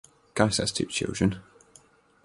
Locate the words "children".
0.87-1.41